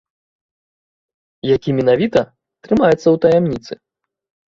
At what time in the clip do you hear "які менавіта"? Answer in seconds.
1.55-2.19